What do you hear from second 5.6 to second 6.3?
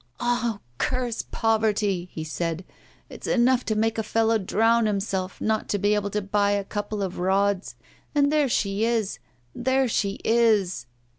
to be able to